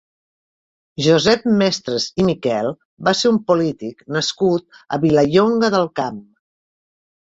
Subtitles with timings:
[1.07, 2.71] Josep Mestres i Miquel
[3.11, 6.23] va ser un polític nascut a Vilallonga del Camp.